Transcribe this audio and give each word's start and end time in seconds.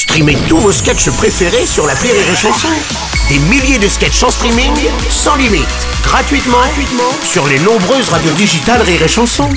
Streamez 0.00 0.38
tous 0.48 0.56
vos 0.56 0.72
sketchs 0.72 1.10
préférés 1.10 1.66
sur 1.66 1.86
la 1.86 1.92
Rire 1.92 2.14
et 2.14 2.34
Chanson. 2.34 2.70
Des 3.28 3.38
milliers 3.50 3.78
de 3.78 3.86
sketchs 3.86 4.22
en 4.22 4.30
streaming, 4.30 4.72
sans 5.10 5.36
limite, 5.36 5.68
gratuitement, 6.02 6.56
gratuitement 6.56 7.12
sur 7.22 7.46
les 7.46 7.58
nombreuses 7.58 8.08
radios 8.08 8.32
digitales 8.32 8.80
Rire 8.80 9.02
et 9.02 9.08
Chanson. 9.08 9.50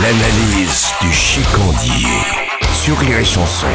L'analyse 0.00 0.86
du 1.00 1.12
chicandier 1.12 2.10
sur 2.72 2.96
Rire 2.96 3.18
et 3.18 3.24
Chanson. 3.24 3.66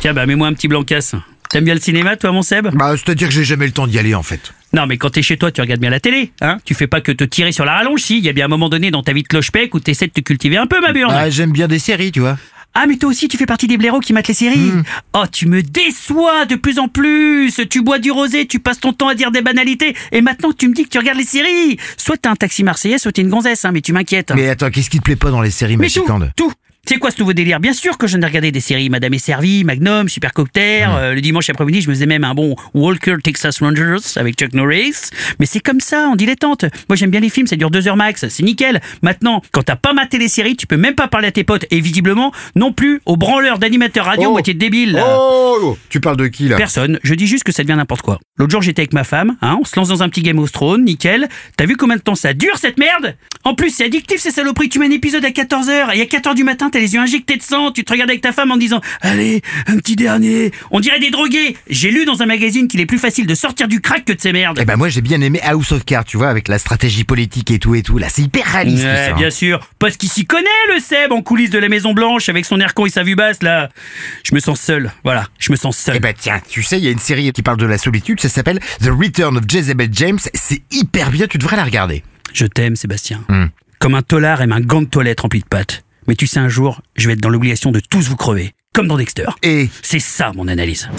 Tiens, 0.00 0.14
bah 0.14 0.26
mets-moi 0.26 0.48
un 0.48 0.54
petit 0.54 0.66
blancas. 0.66 1.14
T'aimes 1.48 1.64
bien 1.64 1.74
le 1.74 1.80
cinéma, 1.80 2.16
toi, 2.16 2.32
mon 2.32 2.42
Seb? 2.42 2.70
Bah, 2.74 2.96
c'est-à-dire 2.96 3.28
que 3.28 3.34
j'ai 3.34 3.44
jamais 3.44 3.66
le 3.66 3.72
temps 3.72 3.86
d'y 3.86 4.00
aller 4.00 4.16
en 4.16 4.24
fait. 4.24 4.52
Non, 4.72 4.86
mais 4.88 4.96
quand 4.98 5.10
t'es 5.10 5.22
chez 5.22 5.36
toi, 5.36 5.52
tu 5.52 5.60
regardes 5.60 5.80
bien 5.80 5.90
la 5.90 6.00
télé, 6.00 6.32
hein? 6.40 6.58
Tu 6.64 6.74
fais 6.74 6.88
pas 6.88 7.00
que 7.00 7.12
te 7.12 7.22
tirer 7.22 7.52
sur 7.52 7.64
la 7.64 7.74
rallonge, 7.74 8.00
si. 8.00 8.18
Il 8.18 8.24
y 8.24 8.28
a 8.28 8.32
bien 8.32 8.46
un 8.46 8.48
moment 8.48 8.68
donné 8.68 8.90
dans 8.90 9.04
ta 9.04 9.12
vie 9.12 9.22
de 9.22 9.28
cloche-pec 9.28 9.72
où 9.76 9.78
t'essaies 9.78 10.08
de 10.08 10.12
te 10.12 10.20
cultiver 10.20 10.56
un 10.56 10.66
peu, 10.66 10.80
ma 10.80 10.92
burne. 10.92 11.12
Bah, 11.12 11.30
j'aime 11.30 11.52
bien 11.52 11.68
des 11.68 11.78
séries, 11.78 12.10
tu 12.10 12.18
vois. 12.18 12.36
Ah, 12.74 12.86
mais 12.86 12.96
toi 12.96 13.10
aussi, 13.10 13.26
tu 13.28 13.36
fais 13.36 13.46
partie 13.46 13.66
des 13.66 13.76
blaireaux 13.76 14.00
qui 14.00 14.12
matent 14.12 14.28
les 14.28 14.34
séries. 14.34 14.70
Oh, 15.12 15.24
tu 15.30 15.46
me 15.46 15.62
déçois 15.62 16.46
de 16.46 16.54
plus 16.54 16.78
en 16.78 16.88
plus. 16.88 17.60
Tu 17.68 17.82
bois 17.82 17.98
du 17.98 18.10
rosé, 18.10 18.46
tu 18.46 18.60
passes 18.60 18.78
ton 18.80 18.92
temps 18.92 19.08
à 19.08 19.14
dire 19.14 19.32
des 19.32 19.42
banalités, 19.42 19.96
et 20.12 20.20
maintenant 20.20 20.52
tu 20.56 20.68
me 20.68 20.74
dis 20.74 20.84
que 20.84 20.88
tu 20.88 20.98
regardes 20.98 21.18
les 21.18 21.24
séries 21.24 21.78
Soit 21.96 22.16
t'es 22.16 22.28
un 22.28 22.36
taxi 22.36 22.62
marseillais, 22.62 22.98
soit 22.98 23.12
t'es 23.12 23.22
une 23.22 23.28
gonzesse, 23.28 23.64
hein, 23.64 23.72
mais 23.72 23.80
tu 23.80 23.92
m'inquiètes. 23.92 24.32
Mais 24.34 24.48
attends, 24.48 24.70
qu'est-ce 24.70 24.90
qui 24.90 24.98
te 24.98 25.04
plaît 25.04 25.16
pas 25.16 25.30
dans 25.30 25.42
les 25.42 25.50
séries, 25.50 25.76
ma 25.76 25.82
Mais 25.82 25.90
tout 25.90 26.52
c'est 26.92 26.98
quoi 26.98 27.12
ce 27.12 27.20
nouveau 27.20 27.32
délire? 27.34 27.60
Bien 27.60 27.72
sûr 27.72 27.96
que 27.98 28.08
je 28.08 28.16
n'ai 28.16 28.26
regardé 28.26 28.50
des 28.50 28.58
séries 28.58 28.88
Madame 28.90 29.14
est 29.14 29.18
servie, 29.18 29.62
Magnum, 29.62 30.08
Super 30.08 30.32
Cocktail. 30.32 30.88
euh, 30.90 31.14
le 31.14 31.20
dimanche 31.20 31.48
après-midi, 31.48 31.82
je 31.82 31.88
me 31.88 31.94
faisais 31.94 32.06
même 32.06 32.24
un 32.24 32.34
bon 32.34 32.56
Walker 32.74 33.14
Texas 33.22 33.60
Rangers 33.60 33.98
avec 34.16 34.34
Chuck 34.34 34.52
Norris. 34.54 34.96
Mais 35.38 35.46
c'est 35.46 35.60
comme 35.60 35.78
ça, 35.78 36.08
en 36.08 36.16
dilettante. 36.16 36.64
Moi, 36.88 36.96
j'aime 36.96 37.10
bien 37.10 37.20
les 37.20 37.28
films, 37.28 37.46
ça 37.46 37.54
dure 37.54 37.70
deux 37.70 37.86
heures 37.86 37.96
max, 37.96 38.26
c'est 38.28 38.42
nickel. 38.42 38.80
Maintenant, 39.02 39.40
quand 39.52 39.62
t'as 39.62 39.76
pas 39.76 39.92
maté 39.92 40.18
les 40.18 40.26
séries, 40.26 40.56
tu 40.56 40.66
peux 40.66 40.76
même 40.76 40.96
pas 40.96 41.06
parler 41.06 41.28
à 41.28 41.30
tes 41.30 41.44
potes 41.44 41.64
et 41.70 41.80
visiblement 41.80 42.32
non 42.56 42.72
plus 42.72 43.00
aux 43.06 43.16
branleurs 43.16 43.60
d'animateurs 43.60 44.06
radio 44.06 44.30
Oh. 44.30 44.32
moitié 44.32 44.54
débiles. 44.54 44.90
là. 44.94 45.04
Oh 45.16 45.78
Tu 45.90 46.00
parles 46.00 46.16
de 46.16 46.26
qui 46.26 46.48
là? 46.48 46.56
Personne, 46.56 46.98
je 47.04 47.14
dis 47.14 47.28
juste 47.28 47.44
que 47.44 47.52
ça 47.52 47.62
devient 47.62 47.76
n'importe 47.76 48.02
quoi. 48.02 48.18
L'autre 48.36 48.50
jour, 48.50 48.62
j'étais 48.62 48.80
avec 48.82 48.94
ma 48.94 49.04
femme, 49.04 49.36
hein, 49.42 49.58
on 49.60 49.64
se 49.64 49.76
lance 49.78 49.88
dans 49.90 50.02
un 50.02 50.08
petit 50.08 50.22
Game 50.22 50.40
of 50.40 50.50
Thrones, 50.50 50.82
nickel. 50.84 51.28
T'as 51.56 51.66
vu 51.66 51.76
combien 51.76 51.96
de 51.98 52.02
temps 52.02 52.16
ça 52.16 52.32
dure 52.34 52.56
cette 52.58 52.78
merde? 52.80 53.14
En 53.44 53.54
plus, 53.54 53.70
c'est 53.70 53.84
addictif 53.84 54.18
ces 54.20 54.32
saloperies. 54.32 54.68
Tu 54.68 54.80
mets 54.80 54.86
un 54.86 54.90
épisode 54.90 55.24
à 55.24 55.30
14h 55.30 55.94
et 55.94 56.00
à 56.02 56.04
4h 56.04 56.34
du 56.34 56.42
matin, 56.44 56.68
t'as 56.80 56.86
les 56.86 56.94
yeux 56.94 57.00
injectés 57.00 57.36
de 57.36 57.42
sang, 57.42 57.70
tu 57.72 57.84
te 57.84 57.92
regardes 57.92 58.10
avec 58.10 58.22
ta 58.22 58.32
femme 58.32 58.50
en 58.50 58.56
disant 58.56 58.80
Allez, 59.00 59.42
un 59.66 59.76
petit 59.76 59.96
dernier. 59.96 60.52
On 60.70 60.80
dirait 60.80 61.00
des 61.00 61.10
drogués. 61.10 61.56
J'ai 61.68 61.90
lu 61.90 62.04
dans 62.04 62.22
un 62.22 62.26
magazine 62.26 62.68
qu'il 62.68 62.80
est 62.80 62.86
plus 62.86 62.98
facile 62.98 63.26
de 63.26 63.34
sortir 63.34 63.68
du 63.68 63.80
crack 63.80 64.04
que 64.04 64.12
de 64.12 64.20
ces 64.20 64.32
merdes. 64.32 64.58
Eh 64.60 64.64
ben 64.64 64.76
moi 64.76 64.88
j'ai 64.88 65.00
bien 65.00 65.20
aimé 65.20 65.40
House 65.42 65.72
of 65.72 65.84
Cards, 65.84 66.04
tu 66.04 66.16
vois, 66.16 66.28
avec 66.28 66.48
la 66.48 66.58
stratégie 66.58 67.04
politique 67.04 67.50
et 67.50 67.58
tout 67.58 67.74
et 67.74 67.82
tout. 67.82 67.98
Là, 67.98 68.08
c'est 68.08 68.22
hyper 68.22 68.44
réaliste. 68.46 68.84
Ouais, 68.84 69.08
ça, 69.08 69.12
bien 69.14 69.28
hein. 69.28 69.30
sûr. 69.30 69.60
Parce 69.78 69.96
qu'il 69.96 70.08
s'y 70.08 70.24
connaît, 70.24 70.48
le 70.74 70.80
Seb, 70.80 71.12
en 71.12 71.22
coulisses 71.22 71.50
de 71.50 71.58
la 71.58 71.68
Maison 71.68 71.92
Blanche, 71.92 72.28
avec 72.28 72.44
son 72.44 72.60
air 72.60 72.74
con 72.74 72.86
et 72.86 72.90
sa 72.90 73.02
vue 73.02 73.16
basse, 73.16 73.42
là. 73.42 73.68
Je 74.24 74.34
me 74.34 74.40
sens 74.40 74.60
seul. 74.60 74.92
Voilà, 75.04 75.26
je 75.38 75.52
me 75.52 75.56
sens 75.56 75.76
seul. 75.76 75.96
Eh 75.96 76.00
ben 76.00 76.14
tiens, 76.18 76.40
tu 76.48 76.62
sais, 76.62 76.78
il 76.78 76.84
y 76.84 76.88
a 76.88 76.90
une 76.90 76.98
série 76.98 77.30
qui 77.32 77.42
parle 77.42 77.58
de 77.58 77.66
la 77.66 77.78
solitude, 77.78 78.20
ça 78.20 78.28
s'appelle 78.28 78.60
The 78.82 78.88
Return 78.88 79.36
of 79.36 79.44
Jezebel 79.48 79.88
James. 79.92 80.18
C'est 80.34 80.62
hyper 80.70 81.10
bien, 81.10 81.26
tu 81.26 81.38
devrais 81.38 81.56
la 81.56 81.64
regarder. 81.64 82.02
Je 82.32 82.46
t'aime, 82.46 82.76
Sébastien. 82.76 83.22
Hmm. 83.28 83.46
Comme 83.80 83.94
un 83.94 84.02
tolard 84.02 84.42
aime 84.42 84.52
un 84.52 84.60
gant 84.60 84.82
de 84.82 84.86
toilette 84.86 85.20
rempli 85.20 85.40
de 85.40 85.46
pâtes. 85.46 85.84
Mais 86.10 86.16
tu 86.16 86.26
sais, 86.26 86.40
un 86.40 86.48
jour, 86.48 86.82
je 86.96 87.06
vais 87.06 87.12
être 87.12 87.20
dans 87.20 87.28
l'obligation 87.28 87.70
de 87.70 87.78
tous 87.78 88.08
vous 88.08 88.16
crever. 88.16 88.52
Comme 88.74 88.88
dans 88.88 88.96
Dexter. 88.96 89.26
Et 89.44 89.68
C'est 89.80 90.00
ça 90.00 90.32
mon 90.34 90.48
analyse. 90.48 90.90